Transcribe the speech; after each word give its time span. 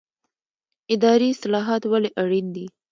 اداري 0.93 1.27
اصلاحات 1.35 1.83
ولې 1.91 2.09
اړین 2.21 2.47
دي؟ 2.55 2.65